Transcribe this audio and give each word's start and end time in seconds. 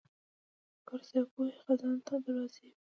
کورس 0.87 1.09
د 1.15 1.15
پوهې 1.31 1.53
خزانې 1.63 1.99
ته 2.07 2.15
دروازه 2.23 2.59
ده. 2.71 2.77